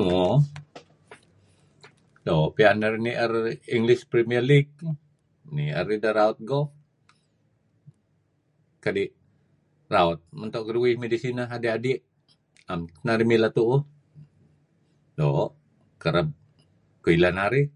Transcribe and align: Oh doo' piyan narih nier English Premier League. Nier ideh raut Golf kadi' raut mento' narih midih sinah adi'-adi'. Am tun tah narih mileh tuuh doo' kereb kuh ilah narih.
Oh 0.00 0.36
doo' 2.26 2.52
piyan 2.54 2.76
narih 2.80 3.02
nier 3.06 3.32
English 3.76 4.02
Premier 4.12 4.44
League. 4.50 4.74
Nier 5.54 5.86
ideh 5.96 6.14
raut 6.18 6.38
Golf 6.50 6.70
kadi' 8.82 9.14
raut 9.94 10.18
mento' 10.38 10.62
narih 10.66 10.96
midih 11.00 11.22
sinah 11.24 11.48
adi'-adi'. 11.56 11.96
Am 12.70 12.80
tun 12.88 12.88
tah 12.98 13.04
narih 13.06 13.26
mileh 13.30 13.52
tuuh 13.56 13.80
doo' 15.18 15.50
kereb 16.02 16.28
kuh 17.02 17.14
ilah 17.16 17.34
narih. 17.38 17.66